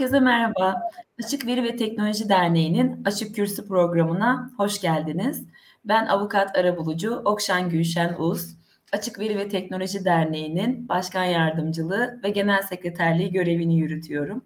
[0.00, 0.82] Herkese merhaba.
[1.24, 5.46] Açık Veri ve Teknoloji Derneği'nin Açık Kürsü programına hoş geldiniz.
[5.84, 8.56] Ben avukat arabulucu Okşan Gülşen Uz.
[8.92, 14.44] Açık Veri ve Teknoloji Derneği'nin başkan yardımcılığı ve genel sekreterliği görevini yürütüyorum.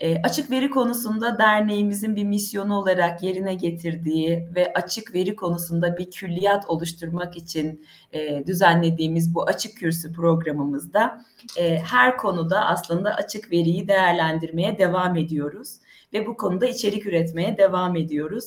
[0.00, 6.10] E, açık veri konusunda derneğimizin bir misyonu olarak yerine getirdiği ve açık veri konusunda bir
[6.10, 11.24] külliyat oluşturmak için e, düzenlediğimiz bu açık kürsü programımızda
[11.56, 15.76] e, her konuda aslında açık veriyi değerlendirmeye devam ediyoruz
[16.12, 18.44] ve bu konuda içerik üretmeye devam ediyoruz.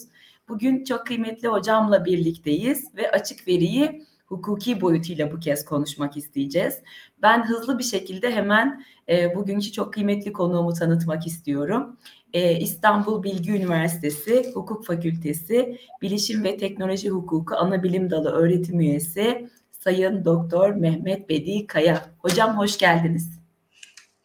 [0.50, 6.80] Bugün çok kıymetli hocamla birlikteyiz ve açık veriyi hukuki boyutuyla bu kez konuşmak isteyeceğiz.
[7.22, 11.98] Ben hızlı bir şekilde hemen e, bugünkü çok kıymetli konuğumu tanıtmak istiyorum.
[12.34, 20.26] E, İstanbul Bilgi Üniversitesi Hukuk Fakültesi Bilişim ve Teknoloji Hukuku Anabilim Dalı öğretim üyesi Sayın
[20.26, 22.06] Doktor Mehmet Bedi Kaya.
[22.20, 23.41] Hocam hoş geldiniz.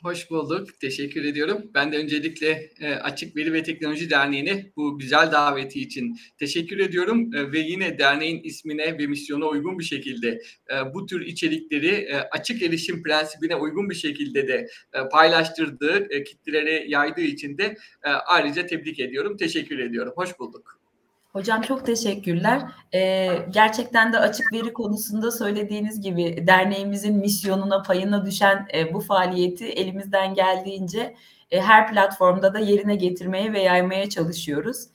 [0.06, 0.80] Hoş bulduk.
[0.80, 1.70] Teşekkür ediyorum.
[1.74, 7.34] Ben de öncelikle e, Açık Veri ve Teknoloji Derneği'ne bu güzel daveti için teşekkür ediyorum.
[7.34, 10.28] E, ve yine derneğin ismine ve misyona uygun bir şekilde
[10.70, 16.24] e, bu tür içerikleri e, açık erişim prensibine uygun bir şekilde de e, paylaştırdığı, e,
[16.24, 19.36] kitlelere yaydığı için de e, ayrıca tebrik ediyorum.
[19.36, 20.12] Teşekkür ediyorum.
[20.16, 20.75] Hoş bulduk.
[21.36, 22.62] Hocam çok teşekkürler.
[22.94, 29.66] Ee, gerçekten de açık veri konusunda söylediğiniz gibi derneğimizin misyonuna payına düşen e, bu faaliyeti
[29.66, 31.16] elimizden geldiğince
[31.50, 34.86] e, her platformda da yerine getirmeye ve yaymaya çalışıyoruz.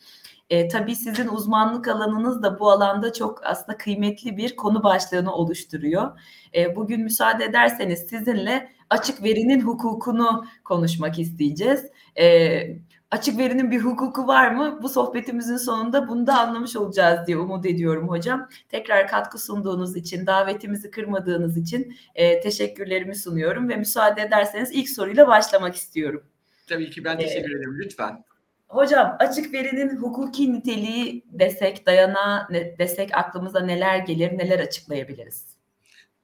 [0.49, 6.19] E, tabii sizin uzmanlık alanınız da bu alanda çok aslında kıymetli bir konu başlığını oluşturuyor.
[6.55, 11.85] E, bugün müsaade ederseniz sizinle açık verinin hukukunu konuşmak isteyeceğiz.
[12.19, 14.79] E, açık verinin bir hukuku var mı?
[14.81, 18.49] Bu sohbetimizin sonunda bunu da anlamış olacağız diye umut ediyorum hocam.
[18.69, 25.27] Tekrar katkı sunduğunuz için, davetimizi kırmadığınız için e, teşekkürlerimi sunuyorum ve müsaade ederseniz ilk soruyla
[25.27, 26.23] başlamak istiyorum.
[26.67, 27.79] Tabii ki ben teşekkür ee, ederim.
[27.79, 28.23] Lütfen.
[28.67, 32.49] Hocam açık verinin hukuki niteliği desek, dayana
[32.79, 35.50] desek aklımıza neler gelir, neler açıklayabiliriz?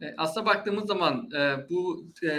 [0.01, 2.29] E, aslına baktığımız zaman e, bu e,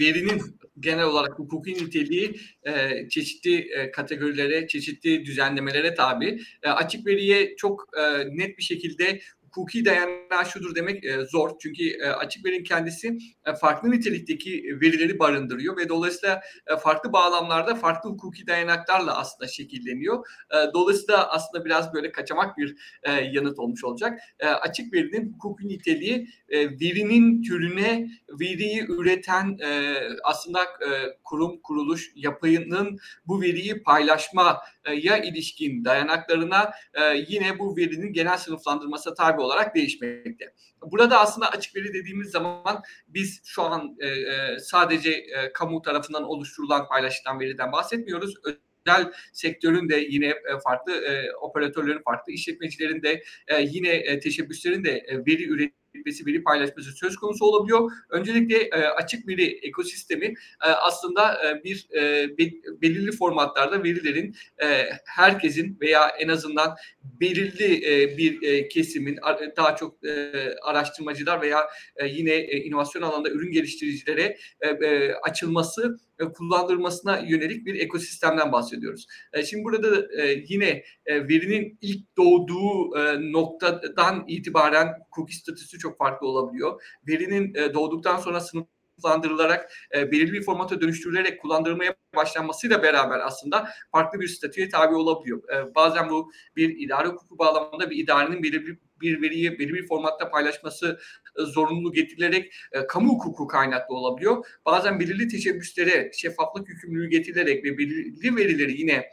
[0.00, 0.42] verinin
[0.80, 6.40] genel olarak hukuki niteliği e, çeşitli e, kategorilere, çeşitli düzenlemelere tabi.
[6.62, 8.02] E, açık veriye çok e,
[8.36, 11.50] net bir şekilde hukuki dayanağı şudur demek e, zor.
[11.62, 17.74] Çünkü e, açık verinin kendisi e, farklı nitelikteki verileri barındırıyor ve dolayısıyla e, farklı bağlamlarda
[17.74, 20.26] farklı hukuki dayanaklarla aslında şekilleniyor.
[20.50, 24.20] E, dolayısıyla aslında biraz böyle kaçamak bir e, yanıt olmuş olacak.
[24.40, 28.08] E, açık verinin hukuki niteliği e, verinin türüne
[28.40, 29.94] veriyi üreten e,
[30.24, 38.36] aslında e, kurum, kuruluş, yapının bu veriyi paylaşmaya ilişkin dayanaklarına e, yine bu verinin genel
[38.38, 40.54] sınıflandırması tabi olarak değişmekte.
[40.82, 46.24] Burada aslında açık veri dediğimiz zaman biz şu an e, e, sadece e, kamu tarafından
[46.24, 53.22] oluşturulan paylaşılan veriden bahsetmiyoruz özel sektörün de yine e, farklı e, operatörlerin, farklı işletmecilerin de
[53.48, 57.92] e, yine e, teşebbüslerin de e, veri üretimi etmesi, veri paylaşması söz konusu olabiliyor.
[58.10, 60.26] Öncelikle e, açık veri ekosistemi
[60.64, 62.42] e, aslında e, bir e, be,
[62.82, 69.18] belirli formatlarda verilerin e, herkesin veya en azından belirli e, bir e, kesimin
[69.56, 70.32] daha çok e,
[70.62, 77.80] araştırmacılar veya e, yine e, inovasyon alanında ürün geliştiricilere e, e, açılması kullandırmasına yönelik bir
[77.80, 79.06] ekosistemden bahsediyoruz.
[79.32, 82.90] E, şimdi burada e, yine verinin ilk doğduğu
[83.32, 86.82] noktadan itibaren cookie statüsü çok farklı olabiliyor.
[87.08, 94.68] Verinin doğduktan sonra sınıflandırılarak belirli bir formata dönüştürülerek kullandırmaya başlanmasıyla beraber aslında farklı bir statüye
[94.68, 95.42] tabi olabiliyor.
[95.74, 100.98] bazen bu bir idare hukuku bağlamında bir idarenin belirli bir veriyi belirli bir formatta paylaşması
[101.38, 104.46] e, zorunlu getirilerek e, kamu hukuku kaynaklı olabiliyor.
[104.66, 109.10] Bazen belirli teşebbüslere şeffaflık yükümlülüğü getirilerek ve belirli verileri yine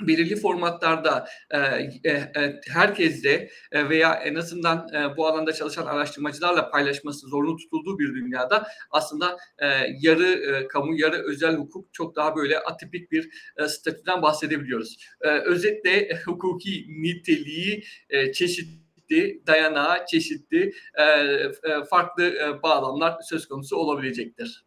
[0.00, 6.70] belirli formatlarda e, e, e, herkesle e, veya en azından e, bu alanda çalışan araştırmacılarla
[6.70, 9.66] paylaşması zorunlu tutulduğu bir dünyada aslında e,
[10.00, 14.96] yarı e, kamu yarı özel hukuk çok daha böyle atipik bir e, statüden bahsedebiliyoruz.
[15.20, 23.48] E, özetle hukuki niteliği e, çeşitli çeşitli dayanağı, çeşitli e, e, farklı e, bağlamlar söz
[23.48, 24.64] konusu olabilecektir.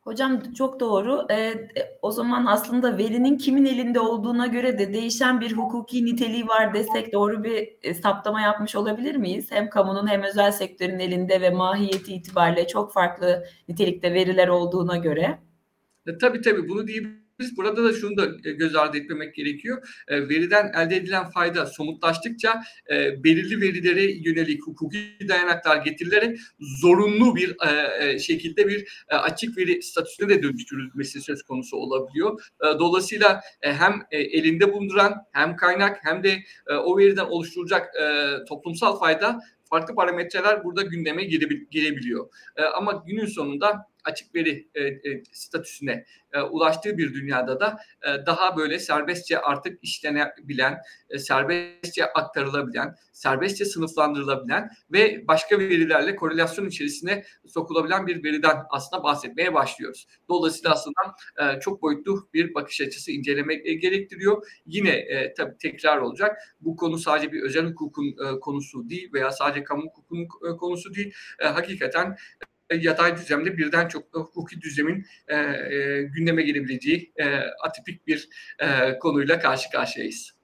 [0.00, 1.26] Hocam çok doğru.
[1.30, 1.68] Ee,
[2.02, 7.12] o zaman aslında verinin kimin elinde olduğuna göre de değişen bir hukuki niteliği var desek
[7.12, 9.46] doğru bir e, saptama yapmış olabilir miyiz?
[9.50, 15.38] Hem kamunun hem özel sektörün elinde ve mahiyeti itibariyle çok farklı nitelikte veriler olduğuna göre.
[16.06, 17.56] E, tabii tabii bunu diyebiliriz diyebiliriz.
[17.56, 20.02] Burada da şunu da göz ardı etmemek gerekiyor.
[20.10, 22.62] Veriden elde edilen fayda somutlaştıkça
[23.24, 24.98] belirli verilere yönelik hukuki
[25.28, 27.56] dayanaklar getirilerek zorunlu bir
[28.18, 32.40] şekilde bir açık veri statüsüne de dönüştürülmesi söz konusu olabiliyor.
[32.62, 36.38] Dolayısıyla hem elinde bulunduran hem kaynak hem de
[36.84, 37.94] o veriden oluşturulacak
[38.48, 39.40] toplumsal fayda
[39.70, 41.24] farklı parametreler burada gündeme
[41.70, 42.28] girebiliyor.
[42.74, 48.56] Ama günün sonunda açık veri e, e, statüsüne e, ulaştığı bir dünyada da e, daha
[48.56, 50.78] böyle serbestçe artık işlenebilen,
[51.10, 59.54] e, serbestçe aktarılabilen, serbestçe sınıflandırılabilen ve başka verilerle korelasyon içerisine sokulabilen bir veriden aslında bahsetmeye
[59.54, 60.06] başlıyoruz.
[60.28, 64.46] Dolayısıyla aslında e, çok boyutlu bir bakış açısı incelemek gerektiriyor.
[64.66, 66.38] Yine e, tabii tekrar olacak.
[66.60, 70.94] Bu konu sadece bir özel hukukun e, konusu değil veya sadece kamu hukukunun e, konusu
[70.94, 71.14] değil.
[71.40, 72.16] E, hakikaten
[72.74, 77.26] yatay düzlemde birden çok hukuki düzemin e, e, gündeme gelebileceği e,
[77.64, 78.28] atipik bir
[78.58, 80.37] e, konuyla karşı karşıyayız.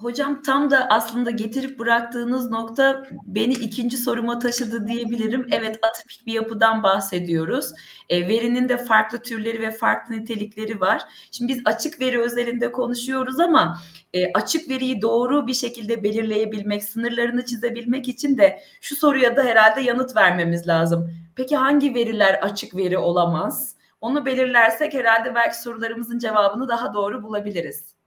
[0.00, 5.46] Hocam tam da aslında getirip bıraktığınız nokta beni ikinci soruma taşıdı diyebilirim.
[5.50, 7.72] Evet atipik bir yapıdan bahsediyoruz.
[8.08, 11.02] E, verinin de farklı türleri ve farklı nitelikleri var.
[11.30, 13.78] Şimdi biz açık veri özelinde konuşuyoruz ama
[14.14, 19.80] e, açık veriyi doğru bir şekilde belirleyebilmek, sınırlarını çizebilmek için de şu soruya da herhalde
[19.80, 21.10] yanıt vermemiz lazım.
[21.36, 23.74] Peki hangi veriler açık veri olamaz?
[24.00, 27.99] Onu belirlersek herhalde belki sorularımızın cevabını daha doğru bulabiliriz.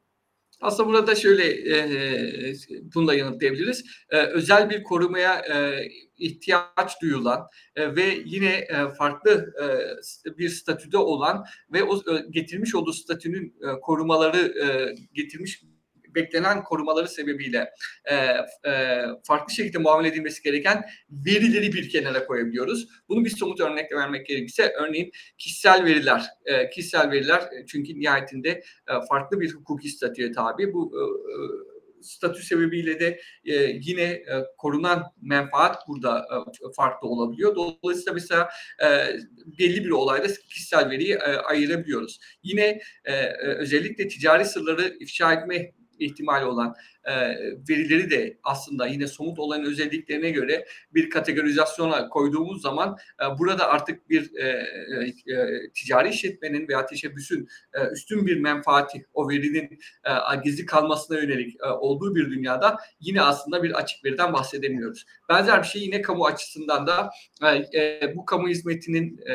[0.63, 1.43] Aslında burada şöyle
[1.77, 2.53] e,
[2.95, 3.83] bunu da yanıtlayabiliriz.
[4.09, 5.87] E, özel bir korumaya e,
[6.17, 9.53] ihtiyaç duyulan e, ve yine e, farklı
[10.25, 15.63] e, bir statüde olan ve o e, getirmiş olduğu statünün e, korumaları e, getirmiş
[16.15, 17.69] beklenen korumaları sebebiyle
[18.05, 18.15] e,
[18.69, 22.87] e, farklı şekilde muamele edilmesi gereken verileri bir kenara koyabiliyoruz.
[23.09, 28.49] Bunu bir somut örnekle vermek gerekirse örneğin kişisel veriler, e, kişisel veriler e, çünkü nihayetinde
[28.49, 30.73] e, farklı bir hukuki statüye tabi.
[30.73, 31.73] Bu e, e
[32.03, 37.55] statü sebebiyle de e, yine e, korunan menfaat burada e, farklı olabiliyor.
[37.55, 38.49] Dolayısıyla mesela
[38.83, 38.87] e,
[39.59, 42.19] belli bir olayda kişisel veriyi e, ayırabiliyoruz.
[42.43, 47.13] Yine e, e özellikle ticari sırları ifşa etme ihtimali olan e,
[47.69, 54.09] verileri de aslında yine somut olan özelliklerine göre bir kategorizasyona koyduğumuz zaman e, burada artık
[54.09, 60.11] bir e, e, e, ticari işletmenin veya teşebbüsün e, üstün bir menfaati o verinin e,
[60.43, 65.05] gizli kalmasına yönelik e, olduğu bir dünyada yine aslında bir açık veriden bahsedemiyoruz.
[65.29, 67.09] Benzer bir şey yine kamu açısından da
[67.43, 69.33] e, e, bu kamu hizmetinin e,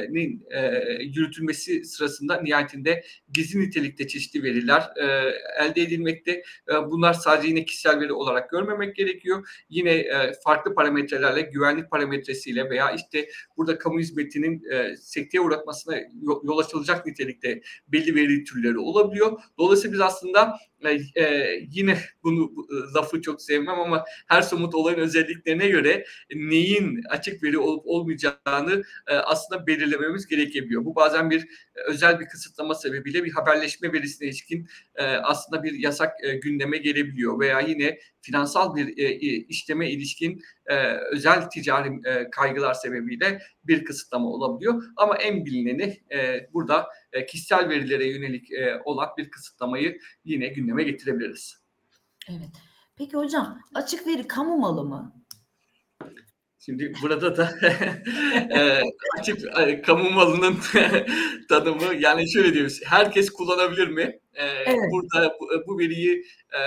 [0.51, 5.05] e, yürütülmesi sırasında nihayetinde gizli nitelikte çeşitli veriler e,
[5.65, 6.43] elde edilmekte.
[6.69, 9.49] E, bunlar sadece yine kişisel veri olarak görmemek gerekiyor.
[9.69, 15.97] Yine e, farklı parametrelerle, güvenlik parametresiyle veya işte burada kamu hizmetinin e, sekteye uğratmasına
[16.43, 19.41] yol açılacak nitelikte belli veri türleri olabiliyor.
[19.59, 20.59] Dolayısıyla biz aslında
[21.15, 26.05] e, yine bunu e, lafı çok sevmem ama her somut olayın özelliklerine göre
[26.35, 30.85] neyin açık veri olup olmayacağını e, aslında belirlememiz gerekebiliyor.
[30.85, 35.73] Bu bazen bir e, özel bir kısıtlama sebebiyle bir haberleşme verisine ilişkin e, aslında bir
[35.73, 39.17] yasak e, gündeme gelebiliyor veya yine finansal bir e,
[39.49, 44.83] işleme ilişkin e, özel ticari e, kaygılar sebebiyle bir kısıtlama olabiliyor.
[44.97, 50.83] Ama en bilineni e, burada e, kişisel verilere yönelik e, olan bir kısıtlamayı yine gündeme
[50.83, 51.57] getirebiliriz.
[52.29, 52.51] Evet.
[52.97, 55.19] Peki hocam açık veri kamu malı mı?
[56.69, 57.51] Şimdi burada da
[58.51, 58.83] e,
[59.19, 60.57] açık e, kamu malının
[61.49, 62.81] tanımı yani şöyle diyoruz.
[62.85, 64.21] Herkes kullanabilir mi?
[64.35, 64.79] E, evet.
[64.93, 66.59] Burada bu, bu veriyi e,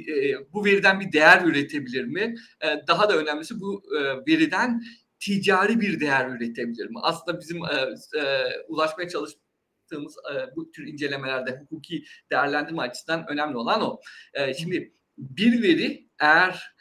[0.00, 2.34] e, bu veriden bir değer üretebilir mi?
[2.60, 4.82] E, daha da önemlisi bu e, veriden
[5.24, 6.98] ticari bir değer üretebilir mi?
[7.02, 13.82] Aslında bizim e, e, ulaşmaya çalıştığımız e, bu tür incelemelerde hukuki değerlendirme açısından önemli olan
[13.82, 14.00] o.
[14.34, 16.74] E, şimdi bir veri eğer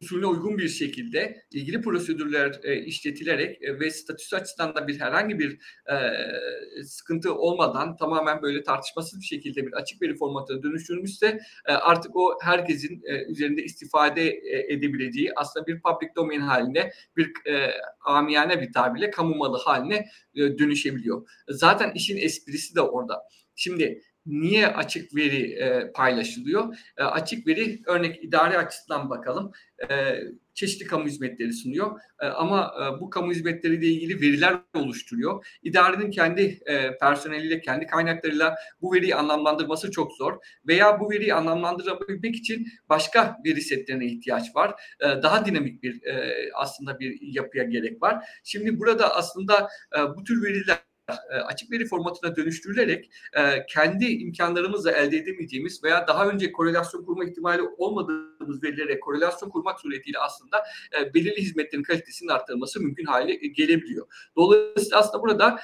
[0.00, 5.38] usulüne uygun bir şekilde ilgili prosedürler e, işletilerek e, ve statüsü açısından da bir herhangi
[5.38, 5.58] bir
[5.90, 12.16] e, sıkıntı olmadan tamamen böyle tartışmasız bir şekilde bir açık veri formatına dönüştürülmüşse e, artık
[12.16, 17.70] o herkesin e, üzerinde istifade e, edebileceği aslında bir public domain haline bir e,
[18.04, 21.28] amiyane bir tabirle kamu malı haline e, dönüşebiliyor.
[21.48, 23.22] Zaten işin esprisi de orada.
[23.56, 26.76] Şimdi niye açık veri e, paylaşılıyor?
[26.96, 29.52] E, açık veri örnek idari açısından bakalım.
[29.90, 30.16] E,
[30.54, 32.00] çeşitli kamu hizmetleri sunuyor.
[32.20, 35.46] E, ama e, bu kamu hizmetleriyle ilgili veriler oluşturuyor.
[35.62, 40.38] İdarenin kendi e, personeliyle, kendi kaynaklarıyla bu veriyi anlamlandırması çok zor.
[40.66, 44.74] Veya bu veriyi anlamlandırabilmek için başka veri setlerine ihtiyaç var.
[45.00, 48.24] E, daha dinamik bir e, aslında bir yapıya gerek var.
[48.44, 50.89] Şimdi burada aslında e, bu tür veriler
[51.30, 57.24] e, açık veri formatına dönüştürülerek e, kendi imkanlarımızla elde edemeyeceğimiz veya daha önce korelasyon kurma
[57.24, 60.64] ihtimali olmadığımız verilere korelasyon kurmak suretiyle aslında
[61.00, 64.06] e, belirli hizmetlerin kalitesinin arttırılması mümkün hale gelebiliyor.
[64.36, 65.60] Dolayısıyla aslında burada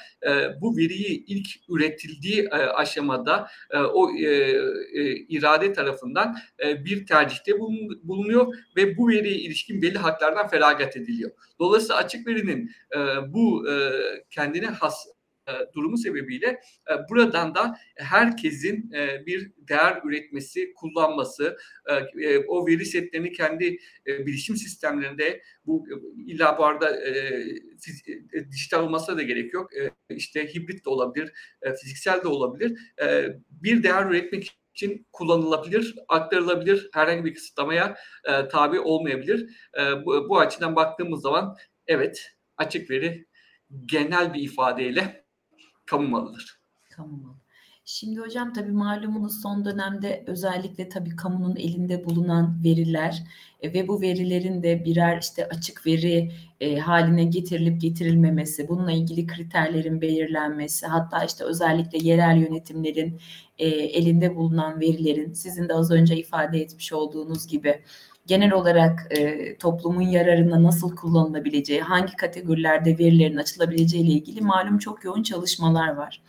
[0.61, 3.47] bu veriyi ilk üretildiği aşamada
[3.93, 4.11] o
[5.29, 7.59] irade tarafından bir tercihte
[8.03, 11.31] bulunuyor ve bu veriye ilişkin belli haklardan feragat ediliyor.
[11.59, 12.71] Dolayısıyla açık verinin
[13.27, 13.65] bu
[14.29, 15.07] kendine has
[15.75, 21.57] durumu sebebiyle e, buradan da herkesin e, bir değer üretmesi, kullanması,
[22.47, 25.87] o veri setlerini kendi bilişim sistemlerinde bu
[26.25, 26.99] illa bu arada
[28.51, 29.69] dijital olmasına da gerek yok.
[30.09, 31.31] İşte hibrit de olabilir,
[31.81, 32.79] fiziksel de olabilir.
[33.51, 37.97] Bir değer üretmek için kullanılabilir, aktarılabilir, herhangi bir kısıtlamaya
[38.51, 39.69] tabi olmayabilir.
[40.05, 43.27] Bu açıdan baktığımız zaman evet açık veri
[43.85, 45.26] genel bir ifadeyle
[45.87, 46.59] kamu malıdır.
[46.89, 47.35] Kamu malı.
[47.89, 53.23] Şimdi hocam tabii malumunuz son dönemde özellikle tabii kamunun elinde bulunan veriler
[53.61, 59.27] e, ve bu verilerin de birer işte açık veri e, haline getirilip getirilmemesi, bununla ilgili
[59.27, 63.19] kriterlerin belirlenmesi, hatta işte özellikle yerel yönetimlerin
[63.57, 67.83] e, elinde bulunan verilerin sizin de az önce ifade etmiş olduğunuz gibi
[68.27, 75.03] genel olarak e, toplumun yararına nasıl kullanılabileceği, hangi kategorilerde verilerin açılabileceği ile ilgili malum çok
[75.03, 76.21] yoğun çalışmalar var.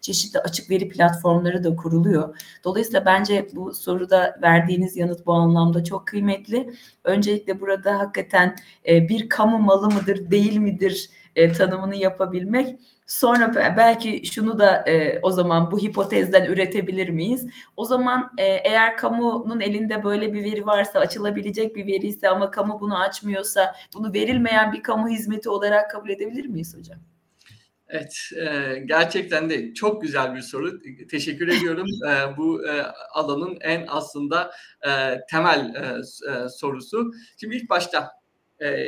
[0.00, 2.36] Çeşitli açık veri platformları da kuruluyor.
[2.64, 6.74] Dolayısıyla bence bu soruda verdiğiniz yanıt bu anlamda çok kıymetli.
[7.04, 8.56] Öncelikle burada hakikaten
[8.88, 15.18] e, bir kamu malı mıdır, değil midir e, tanımını yapabilmek Sonra belki şunu da e,
[15.22, 17.46] o zaman bu hipotezden üretebilir miyiz?
[17.76, 22.50] O zaman e, eğer kamunun elinde böyle bir veri varsa açılabilecek bir veri ise ama
[22.50, 26.98] kamu bunu açmıyorsa bunu verilmeyen bir kamu hizmeti olarak kabul edebilir miyiz hocam?
[27.88, 30.72] Evet, e, gerçekten de çok güzel bir soru.
[31.10, 31.86] Teşekkür ediyorum.
[32.08, 32.82] e, bu e,
[33.12, 34.52] alanın en aslında
[34.86, 35.98] e, temel e,
[36.32, 37.12] e sorusu.
[37.40, 38.12] Şimdi ilk başta
[38.62, 38.86] e,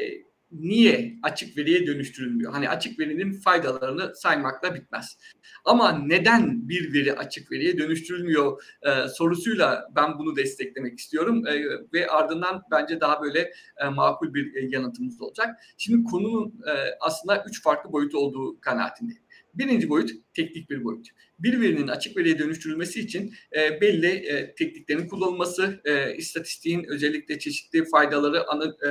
[0.52, 2.52] niye açık veriye dönüştürülmüyor?
[2.52, 5.18] Hani açık verinin faydalarını saymakla bitmez.
[5.64, 11.62] Ama neden bir veri açık veriye dönüştürülmüyor e, sorusuyla ben bunu desteklemek istiyorum e,
[11.92, 13.52] ve ardından bence daha böyle
[13.84, 15.56] e, makul bir e, yanıtımız olacak.
[15.76, 19.22] Şimdi konunun e, aslında üç farklı boyutu olduğu kanaatindeyim.
[19.58, 21.06] Birinci boyut teknik bir boyut.
[21.38, 27.84] Bir verinin açık veriye dönüştürülmesi için e, belli e, tekniklerin kullanılması, e, istatistiğin özellikle çeşitli
[27.84, 28.90] faydaları anı, e,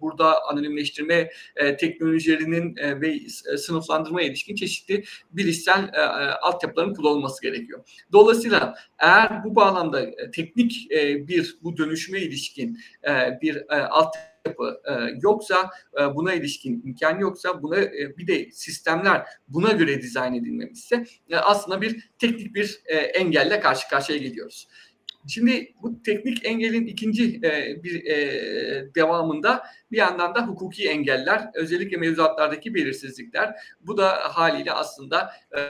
[0.00, 3.20] burada anonimleştirme e, teknolojilerinin e, ve
[3.52, 6.00] e, sınıflandırma ilişkin çeşitli bilişsel e, e,
[6.42, 8.04] altyapıların kullanılması gerekiyor.
[8.12, 14.33] Dolayısıyla eğer bu bağlamda e, teknik e, bir bu dönüşüme ilişkin e, bir e, altyapı
[14.46, 15.70] yapı e, yoksa
[16.00, 21.36] e, buna ilişkin imkan yoksa buna e, bir de sistemler buna göre dizayn edilmemişse e,
[21.36, 24.68] aslında bir teknik bir e, engelle karşı karşıya geliyoruz.
[25.26, 29.62] Şimdi bu teknik engelin ikinci e, bir e, devamında
[29.94, 33.54] bir yandan da hukuki engeller, özellikle mevzuatlardaki belirsizlikler.
[33.80, 35.60] Bu da haliyle aslında e,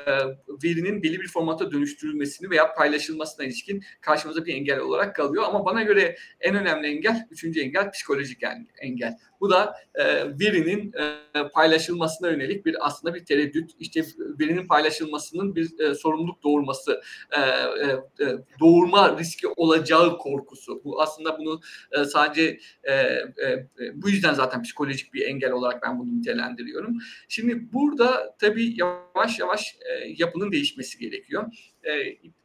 [0.65, 5.45] verinin belli bir formata dönüştürülmesini veya paylaşılmasına ilişkin karşımıza bir engel olarak kalıyor.
[5.47, 8.39] Ama bana göre en önemli engel, üçüncü engel psikolojik
[8.81, 9.17] engel.
[9.41, 10.05] Bu da e,
[10.41, 17.03] verinin e, paylaşılmasına yönelik bir aslında bir tereddüt, işte verinin paylaşılmasının bir e, sorumluluk doğurması,
[17.31, 18.27] e, e,
[18.61, 20.85] doğurma riski olacağı korkusu.
[20.85, 21.61] Bu aslında bunu
[21.93, 26.99] e, sadece e, e, bu yüzden zaten psikolojik bir engel olarak ben bunu nitelendiriyorum.
[27.29, 31.45] Şimdi burada tabii yavaş yavaş e, yapının değişmesi gerekiyor.
[31.83, 31.93] E,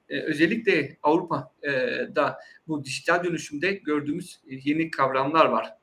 [0.09, 5.79] e, özellikle Avrupa'da bu dijital dönüşümde gördüğümüz yeni kavramlar var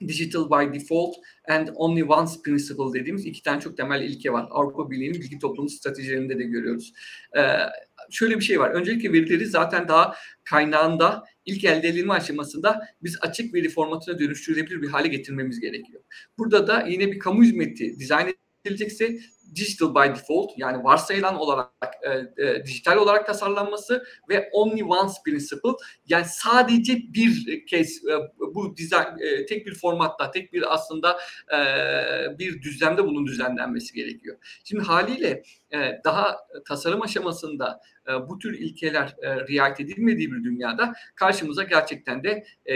[0.00, 1.14] digital by default
[1.48, 4.46] and only once principle dediğimiz iki tane çok temel ilke var.
[4.50, 6.92] Avrupa Birliği'nin bilgi toplumu stratejilerinde de görüyoruz.
[7.36, 7.40] Ee,
[8.14, 8.70] şöyle bir şey var.
[8.70, 14.88] Öncelikle verileri zaten daha kaynağında ilk elde edilme aşamasında biz açık veri formatına dönüştürülebilir bir
[14.88, 16.02] hale getirmemiz gerekiyor.
[16.38, 19.18] Burada da yine bir kamu hizmeti dizayn edilecekse
[19.54, 21.70] digital by default yani varsayılan olarak
[22.02, 25.70] e, e, dijital olarak tasarlanması ve only once principle
[26.08, 28.14] yani sadece bir kez e,
[28.54, 31.18] bu dizayn e, tek bir formatta tek bir aslında
[31.52, 31.58] e,
[32.38, 34.36] bir düzlemde bunun düzenlenmesi gerekiyor.
[34.64, 36.36] Şimdi haliyle e, daha
[36.68, 42.74] tasarım aşamasında e, bu tür ilkeler e, riayet edilmediği bir dünyada karşımıza gerçekten de e,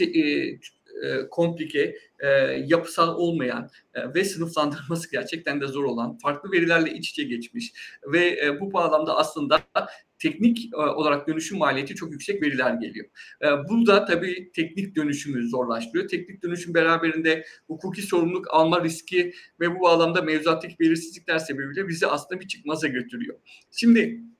[0.00, 0.58] e,
[1.02, 2.28] e, komplike, e,
[2.66, 7.72] yapısal olmayan e, ve sınıflandırması gerçekten de zor olan, farklı verilerle iç içe geçmiş
[8.12, 9.60] ve e, bu bağlamda aslında
[10.18, 13.06] teknik e, olarak dönüşüm maliyeti çok yüksek veriler geliyor.
[13.42, 16.08] E, bu da tabii teknik dönüşümü zorlaştırıyor.
[16.08, 22.40] Teknik dönüşüm beraberinde hukuki sorumluluk alma riski ve bu bağlamda mevzuattaki belirsizlikler sebebiyle bizi aslında
[22.40, 23.36] bir çıkmaza götürüyor.
[23.70, 24.31] Şimdi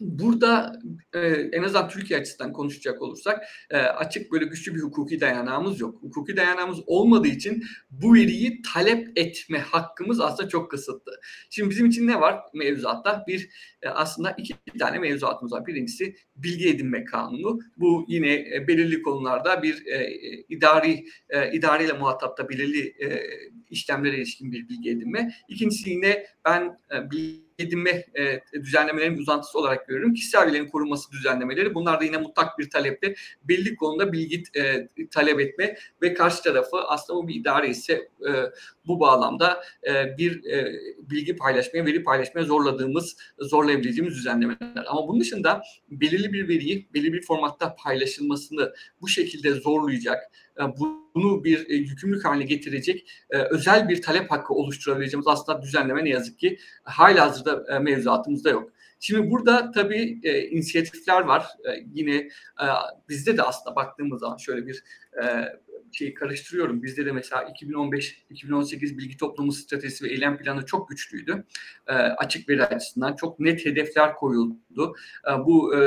[0.00, 0.80] burada
[1.14, 1.18] e,
[1.52, 6.02] en azından Türkiye açısından konuşacak olursak e, açık böyle güçlü bir hukuki dayanağımız yok.
[6.02, 11.12] Hukuki dayanağımız olmadığı için bu veriyi talep etme hakkımız aslında çok kısıtlı.
[11.50, 13.24] Şimdi bizim için ne var mevzuatta?
[13.28, 13.50] Bir
[13.82, 15.66] e, aslında iki tane mevzuatımız var.
[15.66, 17.58] Birincisi bilgi edinme kanunu.
[17.76, 20.10] Bu yine e, belirli konularda bir e,
[20.48, 23.22] idari e, idareyle muhatapta belirli e,
[23.70, 25.32] işlemlere ilişkin bir bilgi edinme.
[25.48, 30.14] İkincisi yine ben e, bilgi edinme e, düzenlemelerinin uzantısı olarak görüyorum.
[30.14, 31.74] Kişisel verilerin korunması düzenlemeleri.
[31.74, 33.14] Bunlar da yine mutlak bir talepte
[33.44, 37.92] belli konuda bilgi e, talep etme ve karşı tarafı aslında bu bir idare ise
[38.28, 38.30] e,
[38.86, 44.84] bu bağlamda e, bir e, bilgi paylaşmaya, veri paylaşmaya zorladığımız, zorlayabileceğimiz düzenlemeler.
[44.86, 50.30] Ama bunun dışında belirli bir veriyi belirli bir formatta paylaşılmasını bu şekilde zorlayacak,
[51.14, 56.08] bunu bir e, yükümlülük haline getirecek e, özel bir talep hakkı oluşturabileceğimiz aslında düzenleme ne
[56.08, 58.72] yazık ki hala hazırda mevzuatımızda yok.
[59.00, 61.46] Şimdi burada tabii e, inisiyatifler var.
[61.64, 62.66] E, yine e,
[63.08, 64.84] bizde de aslında baktığımız zaman şöyle bir
[65.22, 65.24] e,
[65.92, 66.82] şeyi karıştırıyorum.
[66.82, 71.44] Bizde de mesela 2015-2018 bilgi toplumu stratejisi ve eylem planı çok güçlüydü.
[71.86, 74.94] E, açık veri açısından çok net hedefler koyuldu.
[75.28, 75.78] E, bu e,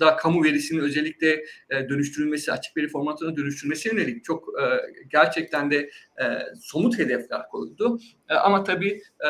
[0.00, 4.64] da kamu verisinin özellikle e, dönüştürülmesi, açık veri formatına dönüştürülmesi yönelik çok e,
[5.10, 5.90] gerçekten de
[6.22, 6.24] e,
[6.60, 7.98] somut hedefler koyuldu.
[8.28, 9.28] E, ama tabii e,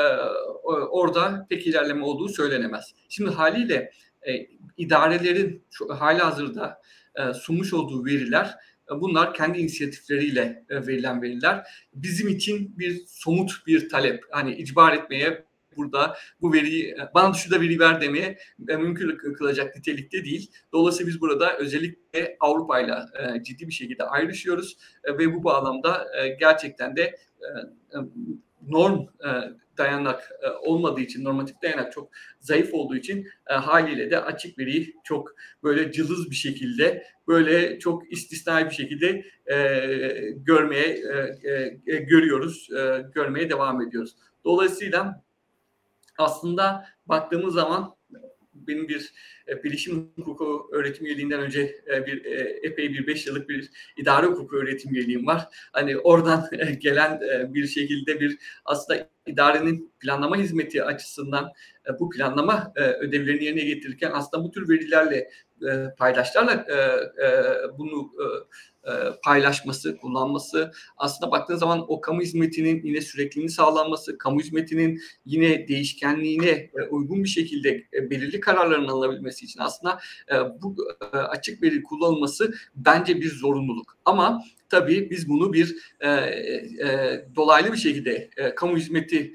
[0.91, 2.95] orada pek ilerleme olduğu söylenemez.
[3.09, 3.91] Şimdi haliyle
[4.29, 6.83] e, idarelerin şu, hali hazırda
[7.15, 8.55] e, sunmuş olduğu veriler
[8.91, 11.67] Bunlar kendi inisiyatifleriyle e, verilen veriler.
[11.95, 14.25] Bizim için bir somut bir talep.
[14.31, 15.45] Hani icbar etmeye
[15.77, 20.51] burada bu veriyi bana şu da veri ver demeye e, mümkün kılacak nitelikte değil.
[20.73, 22.95] Dolayısıyla biz burada özellikle Avrupa ile
[23.43, 26.07] ciddi bir şekilde ayrışıyoruz e, ve bu bağlamda
[26.41, 27.17] gerçekten de
[28.67, 29.07] norm
[29.79, 32.09] dayanak e, olmadığı için, normatif dayanak çok
[32.41, 38.13] zayıf olduğu için e, haliyle de açık veriyi çok böyle cılız bir şekilde, böyle çok
[38.13, 39.57] istisnai bir şekilde e,
[40.37, 40.87] görmeye
[41.45, 44.17] e, e, görüyoruz, e, görmeye devam ediyoruz.
[44.45, 45.23] Dolayısıyla
[46.19, 47.95] aslında baktığımız zaman
[48.67, 49.13] benim bir
[49.49, 54.27] e, bilişim hukuku öğretim üyeliğinden önce e, bir e, epey bir beş yıllık bir idare
[54.27, 55.49] hukuku öğretim üyeliğim var.
[55.73, 61.53] Hani oradan e, gelen e, bir şekilde bir aslında idarenin planlama hizmeti açısından
[61.89, 65.31] e, bu planlama e, ödevlerini yerine getirirken aslında bu tür verilerle
[65.71, 66.75] e, paydaşlarla e,
[67.25, 67.29] e,
[67.79, 68.25] bunu e,
[69.25, 76.49] paylaşması, kullanması aslında baktığın zaman o kamu hizmetinin yine sürekliliğini sağlanması, kamu hizmetinin yine değişkenliğine
[76.49, 79.99] e, uygun bir şekilde e, belirli kararların alınabilmesi için aslında
[80.63, 80.77] bu
[81.13, 83.99] açık veri kullanılması bence bir zorunluluk.
[84.05, 89.35] Ama tabii biz bunu bir e, e, dolaylı bir şekilde e, kamu hizmetini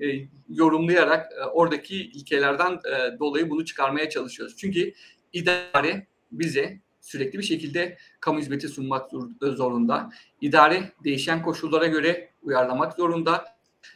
[0.00, 4.56] e, yorumlayarak e, oradaki ilkelerden e, dolayı bunu çıkarmaya çalışıyoruz.
[4.56, 4.92] Çünkü
[5.32, 10.10] idare bize sürekli bir şekilde kamu hizmeti sunmak zorunda.
[10.40, 13.44] İdare değişen koşullara göre uyarlamak zorunda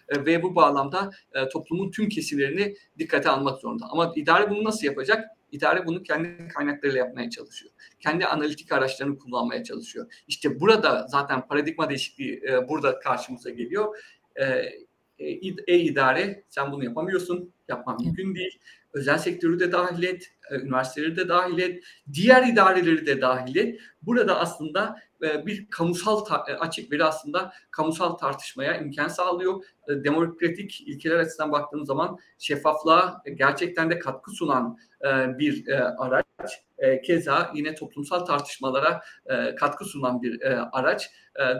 [0.08, 3.86] e, ve bu bağlamda e, toplumun tüm kesimlerini dikkate almak zorunda.
[3.90, 5.30] Ama idare bunu nasıl yapacak?
[5.52, 7.72] İdare bunu kendi kaynaklarıyla yapmaya çalışıyor.
[8.00, 10.24] Kendi analitik araçlarını kullanmaya çalışıyor.
[10.28, 13.96] İşte burada zaten paradigma değişikliği e, burada karşımıza geliyor.
[15.66, 17.52] E-idare sen bunu yapamıyorsun.
[17.68, 18.58] Yapman mümkün değil
[18.92, 23.80] özel sektörü de dahil et, e, üniversiteleri de dahil et, diğer idareleri de dahil et.
[24.02, 29.64] Burada aslında e, bir kamusal e, açık veri aslında kamusal tartışmaya imkan sağlıyor.
[29.88, 34.78] Demokratik ilkeler açısından baktığımız zaman şeffaflığa gerçekten de katkı sunan
[35.38, 35.64] bir
[35.98, 36.24] araç.
[37.04, 39.02] Keza yine toplumsal tartışmalara
[39.58, 40.40] katkı sunan bir
[40.72, 41.10] araç.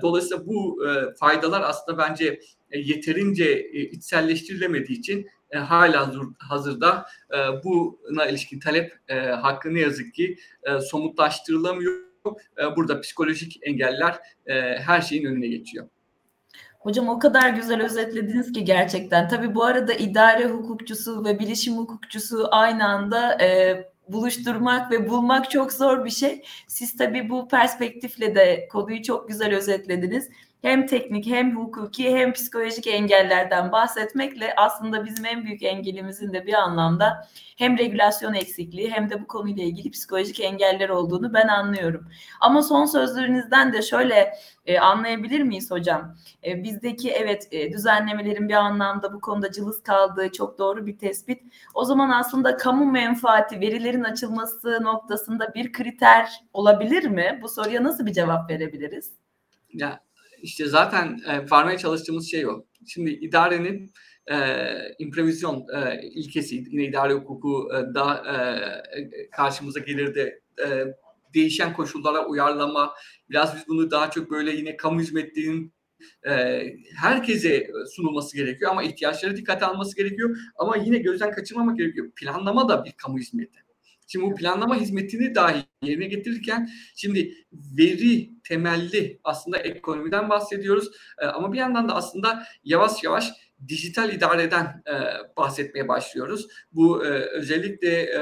[0.03, 0.85] Dolayısıyla bu
[1.21, 2.41] faydalar aslında bence
[2.73, 10.37] yeterince içselleştirilemediği için e, hala hazırda e, buna ilişkin talep e, hakkı ne yazık ki
[10.63, 11.93] e, somutlaştırılamıyor.
[12.59, 15.89] E, burada psikolojik engeller e, her şeyin önüne geçiyor.
[16.79, 19.29] Hocam o kadar güzel özetlediniz ki gerçekten.
[19.29, 25.73] Tabii bu arada idare hukukçusu ve bilişim hukukçusu aynı anda e, buluşturmak ve bulmak çok
[25.73, 26.43] zor bir şey.
[26.69, 30.29] Siz tabii bu perspektifle de konuyu çok güzel özetlediniz.
[30.63, 36.55] Hem teknik hem hukuki hem psikolojik engellerden bahsetmekle aslında bizim en büyük engelimizin de bir
[36.55, 42.09] anlamda hem regülasyon eksikliği hem de bu konuyla ilgili psikolojik engeller olduğunu ben anlıyorum.
[42.41, 44.35] Ama son sözlerinizden de şöyle
[44.67, 46.17] e, anlayabilir miyiz hocam?
[46.47, 51.43] E, bizdeki evet e, düzenlemelerin bir anlamda bu konuda cılız kaldığı çok doğru bir tespit.
[51.75, 57.39] O zaman aslında kamu menfaati verilerin açılması noktasında bir kriter olabilir mi?
[57.43, 59.13] Bu soruya nasıl bir cevap verebiliriz?
[59.73, 60.01] Ya
[60.43, 62.65] işte zaten e, varmaya çalıştığımız şey o.
[62.87, 63.91] Şimdi idarenin
[64.31, 64.37] e,
[64.99, 68.25] improvizyon e, ilkesi, yine idare hukuku e, da
[68.97, 70.95] e, karşımıza gelir de e,
[71.35, 72.95] değişen koşullara uyarlama,
[73.31, 75.73] biraz biz bunu daha çok böyle yine kamu hizmetlerinin
[76.29, 76.63] e,
[76.97, 82.11] herkese sunulması gerekiyor ama ihtiyaçları dikkate alması gerekiyor ama yine gözden kaçırmamak gerekiyor.
[82.17, 83.59] Planlama da bir kamu hizmeti.
[84.09, 90.91] Şimdi bu planlama hizmetini dahi yerine getirirken şimdi veri temelli aslında ekonomiden bahsediyoruz.
[91.19, 93.33] E, ama bir yandan da aslında yavaş yavaş
[93.69, 94.95] dijital idareden e,
[95.37, 96.49] bahsetmeye başlıyoruz.
[96.73, 98.21] Bu e, özellikle e,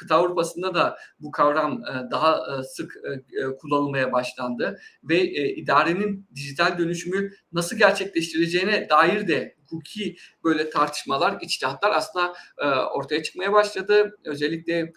[0.00, 6.78] kıta Avrupa'sında da bu kavram e, daha e, sık e, kullanılmaya başlandı ve idarenin dijital
[6.78, 12.34] dönüşümü nasıl gerçekleştireceğine dair de hukuki böyle tartışmalar, içtihatlar aslında
[12.94, 14.18] ortaya çıkmaya başladı.
[14.24, 14.92] Özellikle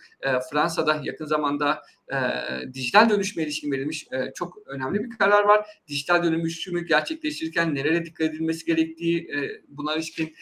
[0.52, 1.82] Fransa'da yakın zamanda
[2.74, 5.68] dijital dönüşüme ilişkin verilmiş çok önemli bir karar var.
[5.88, 9.30] Dijital dönüşümü gerçekleştirirken nereye dikkat edilmesi gerektiği,
[9.68, 10.36] buna ilişkin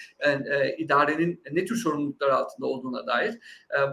[0.78, 3.40] idarenin ne tür sorumluluklar altında olduğuna dair.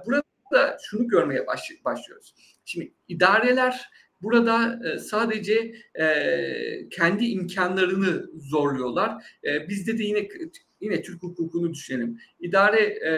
[0.06, 2.34] burada da şunu görmeye baş, başlıyoruz.
[2.64, 3.88] Şimdi idareler
[4.22, 9.24] burada e, sadece e, kendi imkanlarını zorluyorlar.
[9.44, 10.28] E, bizde de yine
[10.80, 12.18] yine Türk hukukunu düşünelim.
[12.40, 13.12] İdare e,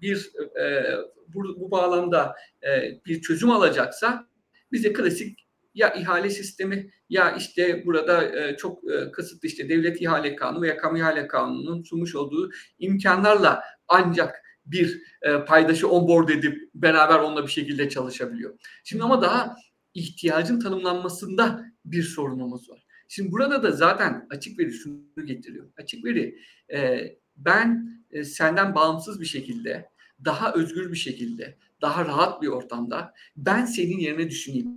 [0.00, 0.84] bir e,
[1.28, 4.28] bu, bu bağlamda e, bir çözüm alacaksa
[4.72, 10.36] bize klasik ya ihale sistemi ya işte burada e, çok e, kısıtlı işte devlet ihale
[10.36, 17.18] kanunu veya kamu ihale kanununun sunmuş olduğu imkanlarla ancak bir e, paydaşı onboard edip beraber
[17.18, 18.58] onunla bir şekilde çalışabiliyor.
[18.84, 19.56] Şimdi ama daha
[19.94, 22.86] ihtiyacın tanımlanmasında bir sorunumuz var.
[23.08, 25.66] Şimdi burada da zaten açık veri şunu getiriyor.
[25.76, 26.38] Açık veri
[26.72, 27.00] e,
[27.36, 29.90] ben e, senden bağımsız bir şekilde,
[30.24, 34.68] daha özgür bir şekilde, daha rahat bir ortamda ben senin yerine düşüneyim.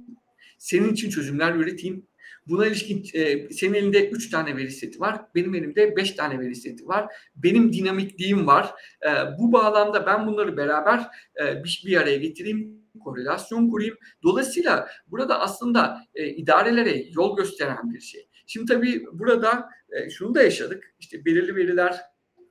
[0.57, 2.07] Senin için çözümler üreteyim
[2.47, 5.21] Buna ilişkin e, senin elinde 3 tane veri seti var.
[5.35, 7.13] Benim elimde 5 tane veri seti var.
[7.35, 8.73] Benim dinamikliğim var.
[9.05, 11.07] E, bu bağlamda ben bunları beraber
[11.41, 13.95] e, bir, bir araya getireyim korelasyon kurayım.
[14.23, 18.29] Dolayısıyla burada aslında e, idarelere yol gösteren bir şey.
[18.47, 20.95] Şimdi tabii burada e, şunu da yaşadık.
[20.99, 22.01] İşte belirli veriler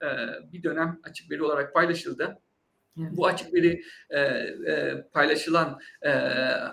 [0.02, 0.08] e,
[0.52, 2.38] bir dönem açık veri olarak paylaşıldı.
[3.10, 6.10] Bu açık veri e, e, paylaşılan e,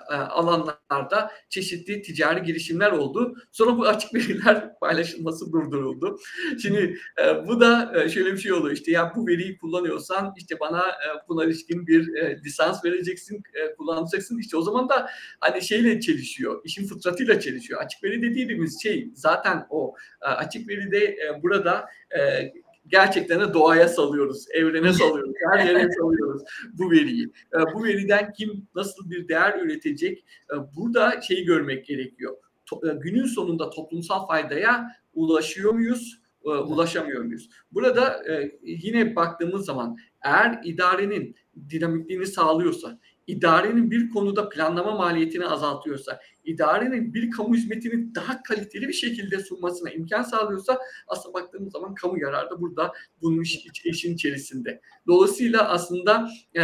[0.10, 3.36] alanlarda çeşitli ticari girişimler oldu.
[3.52, 6.20] Sonra bu açık veriler paylaşılması durduruldu.
[6.62, 10.60] Şimdi e, bu da e, şöyle bir şey oluyor işte ya bu veriyi kullanıyorsan işte
[10.60, 14.40] bana e, buna ilişkin bir e, lisans vereceksin, e, kullanacaksın.
[14.40, 15.10] İşte o zaman da
[15.40, 17.82] hani şeyle çelişiyor, işin fıtratıyla çelişiyor.
[17.82, 19.96] Açık veri dediğimiz şey zaten o.
[20.22, 21.86] E, açık veride e, burada
[22.20, 22.52] e,
[22.88, 26.42] gerçekten de doğaya salıyoruz, evrene salıyoruz, her yere salıyoruz
[26.74, 27.32] bu veriyi.
[27.54, 30.26] Ee, bu veriden kim nasıl bir değer üretecek?
[30.54, 32.38] Ee, burada şeyi görmek gerekiyor.
[32.84, 36.22] E, günün sonunda toplumsal faydaya ulaşıyor muyuz?
[36.46, 37.50] E, ulaşamıyor muyuz?
[37.72, 41.36] Burada e, yine baktığımız zaman eğer idarenin
[41.70, 48.94] dinamikliğini sağlıyorsa, idarenin bir konuda planlama maliyetini azaltıyorsa, idarenin bir kamu hizmetini daha kaliteli bir
[48.94, 54.82] şekilde sunmasına imkan sağlıyorsa aslında baktığımız zaman kamu yararı da burada bunun iş, işin içerisinde.
[55.08, 56.62] Dolayısıyla aslında e,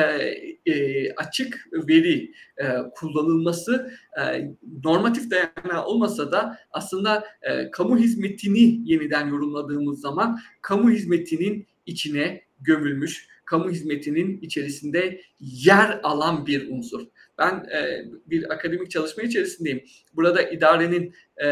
[0.66, 4.52] e, açık veri e, kullanılması e,
[4.84, 13.33] normatif dayanağı olmasa da aslında e, kamu hizmetini yeniden yorumladığımız zaman kamu hizmetinin içine gömülmüş
[13.46, 17.02] kamu hizmetinin içerisinde yer alan bir unsur.
[17.38, 19.84] Ben e, bir akademik çalışma içerisindeyim.
[20.14, 21.48] Burada idarenin e,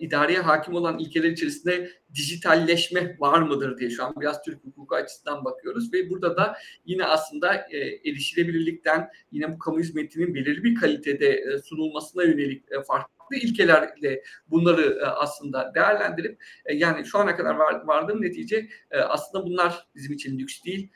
[0.00, 5.44] idareye hakim olan ilkeler içerisinde dijitalleşme var mıdır diye şu an biraz Türk hukuku açısından
[5.44, 7.78] bakıyoruz ve burada da yine aslında e,
[8.10, 14.98] erişilebilirlikten yine bu kamu hizmetinin belirli bir kalitede e, sunulmasına yönelik e, farklı ilkelerle bunları
[15.00, 20.12] e, aslında değerlendirip e, yani şu ana kadar var, vardığım netice e, aslında bunlar bizim
[20.12, 20.90] için lüks değil.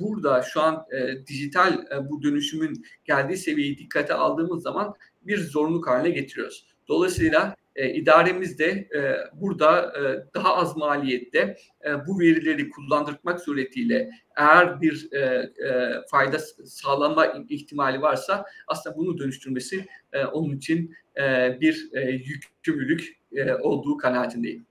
[0.00, 0.86] Burada şu an
[1.26, 6.66] dijital bu dönüşümün geldiği seviyeyi dikkate aldığımız zaman bir zorunluluk haline getiriyoruz.
[6.88, 14.10] Dolayısıyla e, idaremiz de e, burada e, daha az maliyette e, bu verileri kullandırmak suretiyle
[14.36, 21.56] eğer bir e, e, fayda sağlanma ihtimali varsa aslında bunu dönüştürmesi e, onun için e,
[21.60, 24.66] bir e, yükümlülük e, olduğu kanaatindeyim.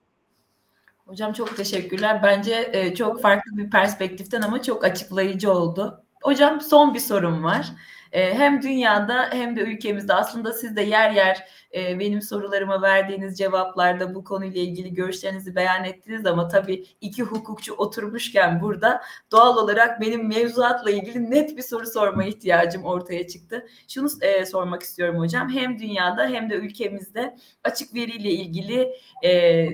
[1.06, 2.20] Hocam çok teşekkürler.
[2.24, 6.04] Bence e, çok farklı bir perspektiften ama çok açıklayıcı oldu.
[6.24, 7.72] Hocam son bir sorum var.
[8.16, 13.38] E, hem dünyada hem de ülkemizde aslında siz de yer yer e, benim sorularıma verdiğiniz
[13.38, 19.02] cevaplarda bu konuyla ilgili görüşlerinizi beyan ettiniz ama tabii iki hukukçu oturmuşken burada
[19.32, 23.66] doğal olarak benim mevzuatla ilgili net bir soru sorma ihtiyacım ortaya çıktı.
[23.88, 25.50] Şunu e, sormak istiyorum hocam.
[25.50, 28.92] Hem dünyada hem de ülkemizde açık veriyle ilgili
[29.24, 29.68] e,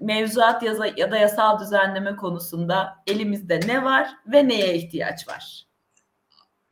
[0.00, 0.62] mevzuat
[0.96, 5.66] ya da yasal düzenleme konusunda elimizde ne var ve neye ihtiyaç var?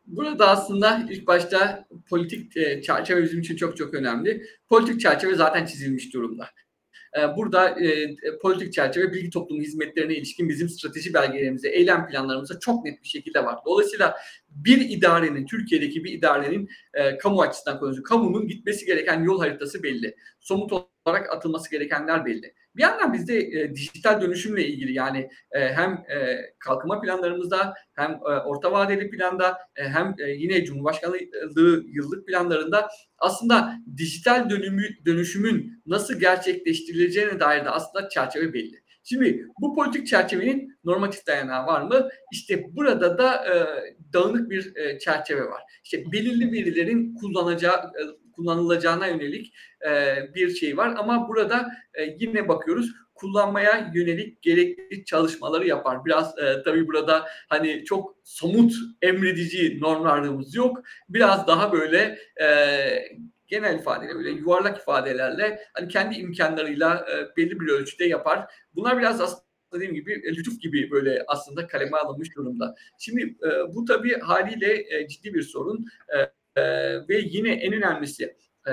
[0.06, 4.46] Burada aslında ilk başta politik e, çerçeve bizim için çok çok önemli.
[4.68, 6.48] Politik çerçeve zaten çizilmiş durumda.
[7.18, 12.84] E, burada e, politik çerçeve bilgi toplumu hizmetlerine ilişkin bizim strateji belgelerimizde, eylem planlarımızda çok
[12.84, 13.58] net bir şekilde var.
[13.66, 14.16] Dolayısıyla
[14.48, 18.04] bir idarenin, Türkiye'deki bir idarenin e, kamu açısından konuşuyor.
[18.04, 20.16] Kamunun gitmesi gereken yol haritası belli.
[20.40, 20.72] Somut
[21.06, 22.54] olarak atılması gerekenler belli.
[22.76, 28.16] Bir yandan bizde e, dijital dönüşümle ilgili yani e, hem e, kalkınma planlarımızda hem e,
[28.44, 36.20] orta vadeli planda e, hem e, yine Cumhurbaşkanlığı yıllık planlarında aslında dijital dönümü, dönüşümün nasıl
[36.20, 38.84] gerçekleştirileceğine dair de aslında çerçeve belli.
[39.04, 42.08] Şimdi bu politik çerçevenin normatif dayanağı var mı?
[42.32, 43.54] İşte burada da e,
[44.12, 45.62] dağınık bir e, çerçeve var.
[45.84, 49.54] İşte belirli verilerin kullanacağı e, kullanılacağına yönelik
[49.88, 56.04] e, bir şey var ama burada e, yine bakıyoruz kullanmaya yönelik gerekli çalışmaları yapar.
[56.04, 60.82] Biraz e, tabii burada hani çok somut emredici normlarımız yok.
[61.08, 62.48] Biraz daha böyle e,
[63.46, 68.50] genel ifadeyle böyle yuvarlak ifadelerle hani kendi imkanlarıyla e, belli bir ölçüde yapar.
[68.74, 69.44] Bunlar biraz aslında
[69.74, 72.74] dediğim gibi e, lütuf gibi böyle aslında kaleme alınmış durumda.
[72.98, 75.86] Şimdi e, bu tabii haliyle e, ciddi bir sorun.
[76.16, 76.16] E,
[76.56, 76.62] e,
[77.08, 78.36] ve yine en önemlisi
[78.66, 78.72] e,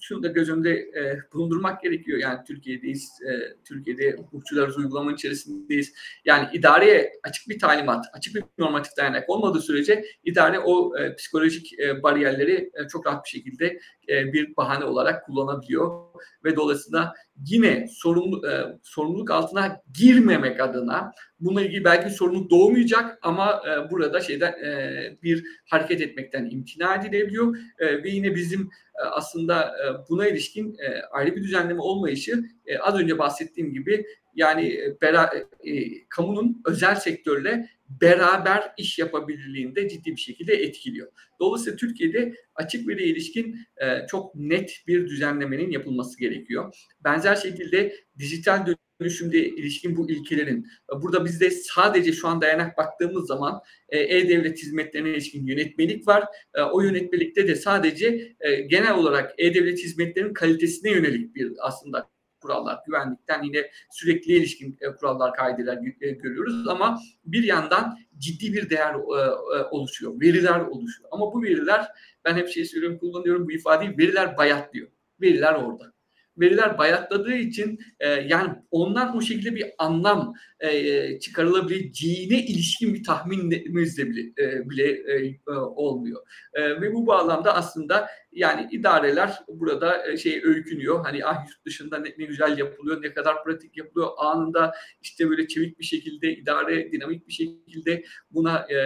[0.00, 2.18] şunu da göz e, bulundurmak gerekiyor.
[2.18, 5.94] Yani Türkiye'deyiz, e, Türkiye'de hukukçularız uygulamanın içerisindeyiz.
[6.24, 11.78] Yani idareye açık bir talimat, açık bir normatif dayanak olmadığı sürece idare o e, psikolojik
[11.78, 16.11] e, bariyerleri e, çok rahat bir şekilde e, bir bahane olarak kullanabiliyor
[16.44, 17.14] ve dolayısıyla
[17.46, 24.20] yine sorumlu, e, sorumluluk altına girmemek adına bununla ilgili belki sorumluluk doğmayacak ama e, burada
[24.20, 27.56] şeyden e, bir hareket etmekten imtina edilebiliyor.
[27.78, 32.78] E, ve yine bizim e, aslında e, buna ilişkin e, ayrı bir düzenleme olmayışı e,
[32.78, 35.30] az önce bahsettiğim gibi yani e, bera,
[35.64, 37.68] e, kamunun özel sektörle
[38.00, 41.12] beraber iş yapabilirliğinde ciddi bir şekilde etkiliyor.
[41.40, 46.74] Dolayısıyla Türkiye'de açık veriye ilişkin e, çok net bir düzenlemenin yapılması gerekiyor.
[47.04, 48.66] Benzer şekilde dijital
[49.00, 54.58] dönüşümde ilişkin bu ilkelerin e, burada bizde sadece şu an dayanak baktığımız zaman e, e-devlet
[54.62, 56.24] hizmetlerine ilişkin yönetmelik var.
[56.54, 62.78] E, o yönetmelikte de sadece e, genel olarak e-devlet hizmetlerinin kalitesine yönelik bir aslında kurallar,
[62.86, 68.94] güvenlikten yine sürekli ilişkin e, kurallar, kaideler e, görüyoruz ama bir yandan ciddi bir değer
[68.94, 71.08] e, oluşuyor, veriler oluşuyor.
[71.12, 71.88] Ama bu veriler,
[72.24, 74.88] ben hep şey söylüyorum, kullanıyorum bu ifadeyi, veriler bayatlıyor.
[75.20, 75.91] Veriler orada
[76.38, 83.98] veriler bayatladığı için e, yani ondan o şekilde bir anlam e, çıkarılabileceğine ilişkin bir tahminimiz
[83.98, 86.22] de bile, e, bile e, olmuyor.
[86.54, 91.04] E, ve bu bağlamda aslında yani idareler burada e, şey öykünüyor.
[91.04, 94.10] Hani ah yurt dışında ne, ne güzel yapılıyor, ne kadar pratik yapılıyor.
[94.16, 98.76] Anında işte böyle çevik bir şekilde idare dinamik bir şekilde buna e,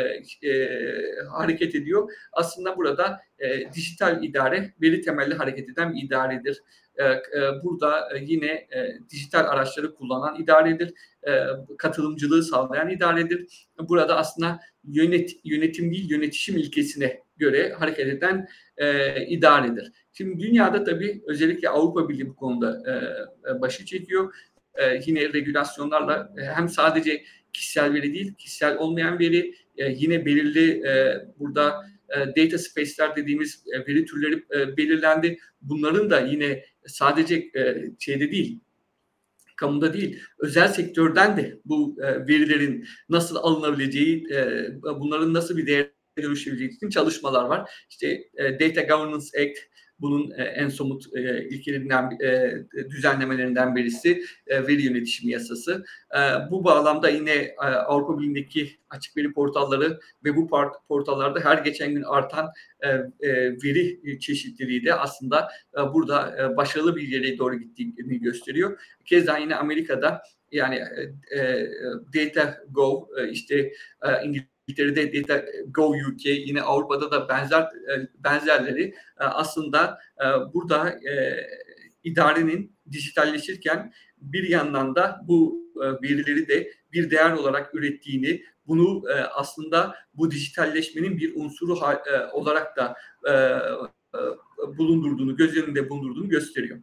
[0.49, 0.69] e,
[1.33, 2.13] hareket ediyor.
[2.33, 6.63] Aslında burada e, dijital idare veri temelli hareket eden bir idaredir.
[6.99, 8.69] E, e, burada e, yine
[9.11, 10.95] dijital araçları kullanan idaredir.
[11.79, 13.69] Katılımcılığı sağlayan idaredir.
[13.89, 18.49] Burada aslında yönet, yönetim değil yönetişim ilkesine göre hareket eden
[19.29, 19.93] idaredir.
[20.13, 22.83] Şimdi dünyada tabii özellikle Avrupa Birliği bu konuda
[23.61, 24.35] başı çekiyor.
[25.07, 30.83] Yine regülasyonlarla hem sadece kişisel veri değil, kişisel olmayan veri yine belirli
[31.39, 31.87] burada
[32.37, 35.39] data space'ler dediğimiz veri türleri belirlendi.
[35.63, 38.61] Bunların da yine sadece e, şeyde değil,
[39.57, 45.91] kamuda değil, özel sektörden de bu e, verilerin nasıl alınabileceği, e, bunların nasıl bir değer
[46.23, 47.71] dönüşebileceği için çalışmalar var.
[47.91, 49.59] İşte e, Data Governance Act,
[50.01, 52.55] bunun e, en somut e, ilkelerinden, e,
[52.91, 55.85] düzenlemelerinden birisi veri yönetişimi yasası.
[56.51, 57.55] Bu bağlamda yine
[57.87, 60.49] Avrupa Birliği'ndeki açık veri portalları ve bu
[60.89, 62.49] portallarda her geçen gün artan
[63.65, 65.49] veri çeşitliliği de aslında
[65.95, 68.81] burada başarılı bir yere doğru gittiğini gösteriyor.
[69.05, 70.83] Keza yine Amerika'da yani
[71.37, 71.67] e,
[72.15, 73.73] Data Go işte
[74.25, 78.83] İngiltere İngiltere'de Data Go UK yine Avrupa'da da benzer e, benzerleri
[79.21, 80.25] e, aslında e,
[80.55, 81.01] burada
[82.05, 85.67] idarenin dijitalleşirken bir yandan da bu
[86.03, 89.03] verileri de bir değer olarak ürettiğini, bunu
[89.35, 91.79] aslında bu dijitalleşmenin bir unsuru
[92.33, 92.97] olarak da
[94.79, 96.79] bulundurduğunu, göz önünde bulundurduğunu gösteriyor.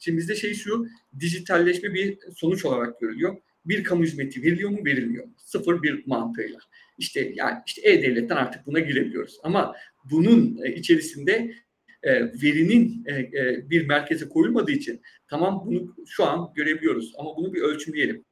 [0.00, 0.86] Şimdi bizde şey şu,
[1.20, 3.36] dijitalleşme bir sonuç olarak görülüyor.
[3.64, 5.32] Bir kamu hizmeti veriliyor mu, verilmiyor mu?
[5.36, 6.58] Sıfır bir mantığıyla.
[6.98, 9.38] İşte yani işte e-devletten artık buna girebiliyoruz.
[9.42, 9.76] Ama
[10.10, 11.54] bunun e, içerisinde
[12.02, 17.60] e, verinin e, bir merkeze koyulmadığı için tamam bunu şu an görebiliyoruz ama bunu bir
[17.60, 18.24] ölçümleyelim.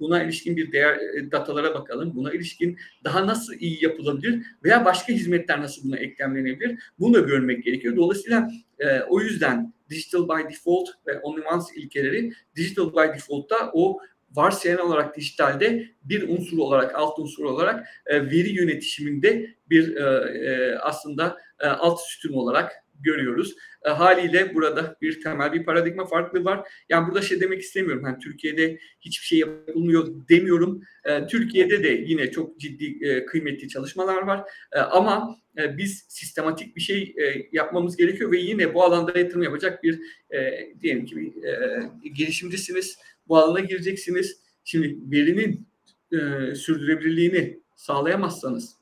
[0.00, 0.98] Buna ilişkin bir değer
[1.32, 2.12] datalara bakalım.
[2.14, 6.78] Buna ilişkin daha nasıl iyi yapılabilir veya başka hizmetler nasıl buna eklemlenebilir?
[6.98, 7.96] Bunu da görmek gerekiyor.
[7.96, 13.98] Dolayısıyla e, o yüzden digital by default ve only once ilkeleri digital by default'ta o
[14.30, 20.02] varsayılan olarak dijitalde bir unsur olarak, alt unsur olarak e, veri yönetişiminde bir e,
[20.48, 23.54] e, aslında e, alt sütun olarak görüyoruz.
[23.84, 26.68] E, haliyle burada bir temel bir paradigma farklı var.
[26.88, 28.02] Yani burada şey demek istemiyorum.
[28.06, 30.82] Yani Türkiye'de hiçbir şey yapılmıyor demiyorum.
[31.04, 34.50] E, Türkiye'de de yine çok ciddi e, kıymetli çalışmalar var.
[34.72, 39.42] E, ama e, biz sistematik bir şey e, yapmamız gerekiyor ve yine bu alanda yatırım
[39.42, 40.00] yapacak bir
[40.34, 41.82] e, diyelim ki bir e,
[42.14, 42.98] girişimcisiniz.
[43.28, 44.40] Bu alana gireceksiniz.
[44.64, 45.68] Şimdi verinin
[46.12, 48.76] e, sürdürülebilirliğini sağlayamazsanız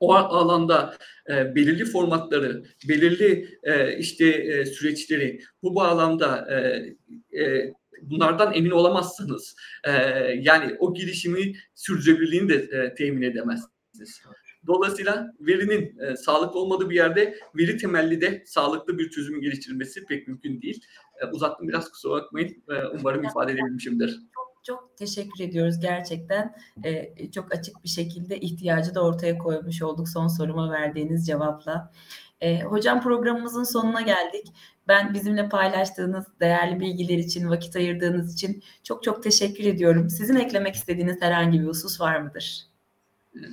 [0.00, 0.96] o alanda
[1.30, 9.56] e, belirli formatları, belirli e, işte e, süreçleri bu bağlamda e, e, bunlardan emin olamazsanız
[9.84, 9.90] e,
[10.40, 14.20] yani o girişimi sürdürülebilirliğini de e, temin edemezsiniz.
[14.66, 20.28] Dolayısıyla verinin e, sağlıklı olmadığı bir yerde veri temelli de sağlıklı bir çözümün geliştirilmesi pek
[20.28, 20.84] mümkün değil.
[21.22, 22.48] E, uzattım biraz kusura bakmayın.
[22.68, 24.20] E, umarım ifade edebilmişimdir
[24.66, 26.54] çok teşekkür ediyoruz gerçekten.
[26.84, 31.92] E, çok açık bir şekilde ihtiyacı da ortaya koymuş olduk son soruma verdiğiniz cevapla.
[32.40, 34.46] E, hocam programımızın sonuna geldik.
[34.88, 40.10] Ben bizimle paylaştığınız değerli bilgiler için, vakit ayırdığınız için çok çok teşekkür ediyorum.
[40.10, 42.66] Sizin eklemek istediğiniz herhangi bir husus var mıdır?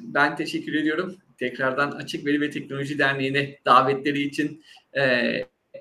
[0.03, 1.15] Ben teşekkür ediyorum.
[1.37, 4.63] Tekrardan Açık Veri ve Teknoloji Derneği'ne davetleri için
[4.97, 5.01] e,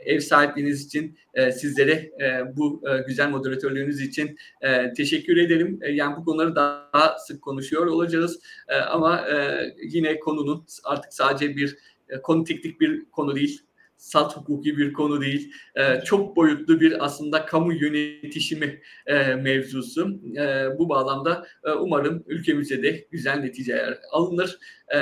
[0.04, 5.78] ev sahipliğiniz için e, sizlere e, bu e, güzel moderatörlüğünüz için e, teşekkür ederim.
[5.82, 8.40] E, yani bu konuları daha sık konuşuyor olacağız.
[8.68, 13.62] E, ama e, yine konunun artık sadece bir e, konu teknik bir konu değil,
[13.96, 15.52] salt hukuki bir konu değil.
[15.74, 20.20] E, çok boyutlu bir aslında kamu yönetişimi e, mevzusu.
[20.36, 24.58] E, bu bağlamda e, umarım ülkemize de güzel neticeler alınır.
[24.94, 24.98] E,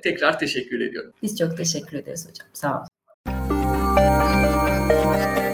[0.00, 1.12] tekrar teşekkür ediyorum.
[1.22, 2.48] Biz çok teşekkür ederiz hocam.
[2.52, 2.95] Sağ olun.
[4.88, 5.45] Thank you.